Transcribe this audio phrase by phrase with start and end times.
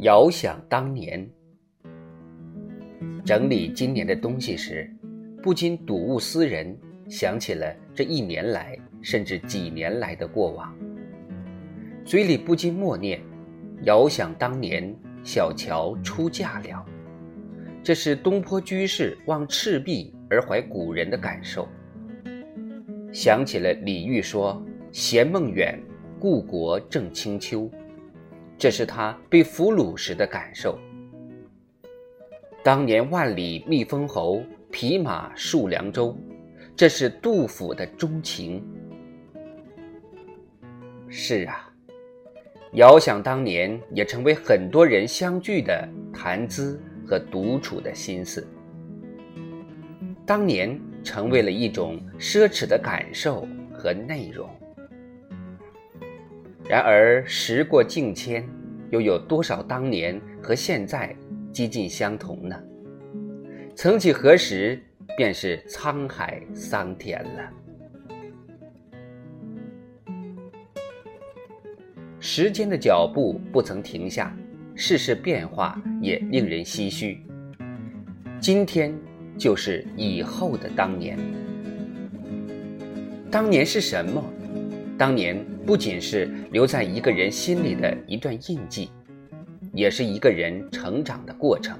[0.00, 1.28] 遥想当年，
[3.22, 4.90] 整理今年的东西时，
[5.42, 6.74] 不禁睹物思人，
[7.06, 10.74] 想起了这一年来，甚至几年来的过往，
[12.02, 13.20] 嘴里不禁默念
[13.84, 14.90] ：“遥想当年，
[15.22, 16.82] 小乔出嫁了。”
[17.84, 21.68] 这是东坡居士望赤壁而怀古人的感受。
[23.12, 25.78] 想起了李煜说：“闲梦远，
[26.18, 27.70] 故国正清秋。”
[28.60, 30.78] 这是他被俘虏时的感受。
[32.62, 36.14] 当年万里觅封侯，匹马戍梁州，
[36.76, 38.62] 这是杜甫的钟情。
[41.08, 41.72] 是啊，
[42.74, 48.46] 遥想当年，也成为很多人相聚的谈资和独处的心思。
[50.26, 54.46] 当年成为了一种奢侈的感受和内容。
[56.70, 58.48] 然而时过境迁，
[58.90, 61.12] 又有多少当年和现在
[61.50, 62.56] 几近相同呢？
[63.74, 64.80] 曾几何时，
[65.16, 67.52] 便是沧海桑田了。
[72.20, 74.32] 时间的脚步不曾停下，
[74.76, 77.20] 世事变化也令人唏嘘。
[78.38, 78.96] 今天
[79.36, 81.18] 就是以后的当年。
[83.28, 84.22] 当年是什么？
[84.96, 88.90] 当年不仅是留在一个人心里的一段印记，
[89.72, 91.78] 也是一个人成长的过程。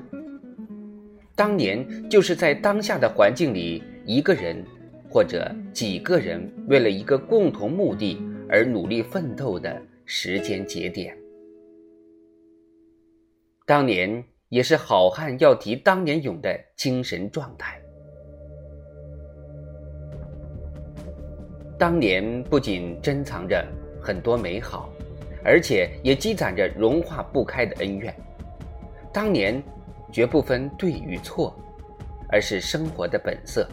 [1.35, 4.65] 当年就是在当下的环境里，一个人
[5.11, 11.19] 或者几个人为了一个共同目的而努力奋斗的时间节点。
[13.67, 17.77] 当年也是好汉要提当年勇的精神状态。
[21.77, 23.67] 当年不仅珍藏着
[24.03, 24.91] 很多美好，
[25.45, 28.15] 而且也积攒着融化不开的恩怨。
[29.13, 29.63] 当年
[30.13, 31.55] 绝不分对与错，
[32.29, 33.69] 而是生活的本色。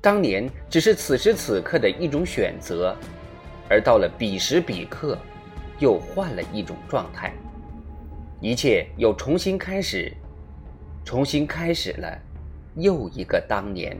[0.00, 2.96] 当年只是此时此刻的一种选择，
[3.68, 5.18] 而到了彼时彼刻，
[5.78, 7.32] 又换了一种状态。
[8.40, 10.12] 一切又重新开始，
[11.04, 12.16] 重新开始了
[12.76, 13.96] 又一个当年。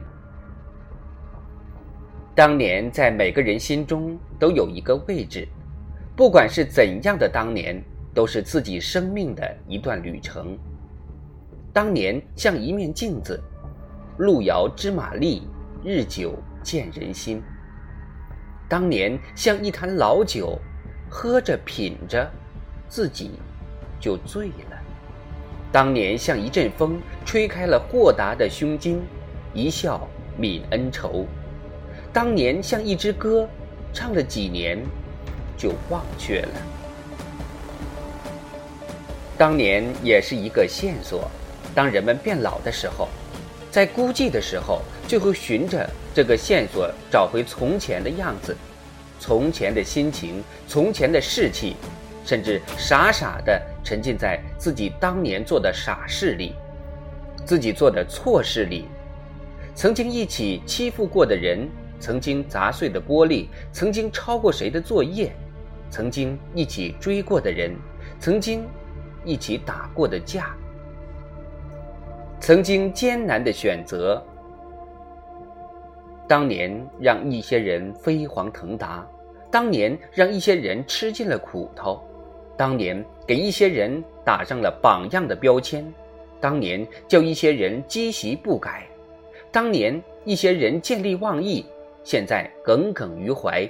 [2.39, 5.45] 当年在每个人心中都有一个位置，
[6.15, 7.83] 不管是怎样的当年，
[8.13, 10.57] 都是自己生命的一段旅程。
[11.73, 13.43] 当年像一面镜子，
[14.19, 15.49] 路遥知马力，
[15.83, 16.33] 日久
[16.63, 17.43] 见人心。
[18.69, 20.57] 当年像一坛老酒，
[21.09, 22.25] 喝着品着，
[22.87, 23.31] 自己
[23.99, 24.81] 就醉了。
[25.73, 29.01] 当年像一阵风，吹开了豁达的胸襟，
[29.53, 30.07] 一笑
[30.39, 31.25] 泯恩仇。
[32.11, 33.47] 当年像一支歌，
[33.93, 34.79] 唱了几年，
[35.55, 36.49] 就忘却了。
[39.37, 41.29] 当年也是一个线索，
[41.75, 43.07] 当人们变老的时候，
[43.69, 48.57] 在孤寂的时候，就会循着这个线索找回从前的样子，
[49.19, 51.75] 从前的心情，从前的士气，
[52.25, 56.55] 甚至傻傻的沉浸在自己当年做的傻事里，
[57.45, 58.85] 自己做的错事里，
[59.75, 61.69] 曾经一起欺负过的人。
[61.99, 65.31] 曾经砸碎的玻璃，曾经抄过谁的作业，
[65.89, 67.75] 曾经一起追过的人，
[68.19, 68.65] 曾经
[69.25, 70.55] 一起打过的架，
[72.39, 74.23] 曾经艰难的选择。
[76.27, 79.05] 当年让一些人飞黄腾达，
[79.51, 82.01] 当年让一些人吃尽了苦头，
[82.55, 85.91] 当年给一些人打上了榜样的标签，
[86.39, 88.87] 当年叫一些人积习不改，
[89.51, 91.65] 当年一些人见利忘义。
[92.11, 93.69] 现在耿耿于怀，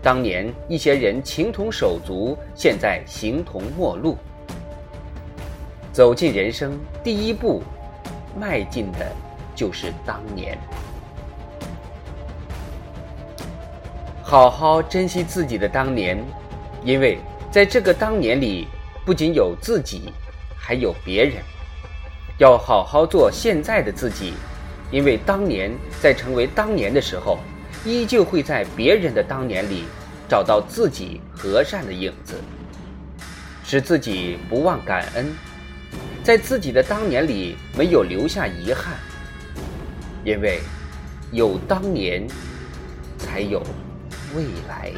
[0.00, 4.16] 当年一些人情同手足，现在形同陌路。
[5.92, 7.60] 走进人生第一步，
[8.38, 9.10] 迈进的
[9.56, 10.56] 就是当年。
[14.22, 16.16] 好好珍惜自己的当年，
[16.84, 17.18] 因为
[17.50, 18.68] 在这个当年里，
[19.04, 20.12] 不仅有自己，
[20.56, 21.42] 还有别人。
[22.38, 24.34] 要好好做现在的自己。
[24.90, 25.70] 因为当年
[26.00, 27.38] 在成为当年的时候，
[27.84, 29.84] 依旧会在别人的当年里
[30.28, 32.34] 找到自己和善的影子，
[33.64, 35.26] 使自己不忘感恩，
[36.22, 38.94] 在自己的当年里没有留下遗憾。
[40.24, 40.60] 因为
[41.32, 42.26] 有当年，
[43.18, 43.62] 才有
[44.34, 44.92] 未来。